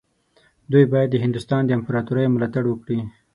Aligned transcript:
دوی 0.71 0.85
باید 0.91 1.09
د 1.11 1.15
هندوستان 1.25 1.61
د 1.65 1.71
امپراطورۍ 1.79 2.25
ملاتړ 2.29 2.63
وکړي. 2.67 2.99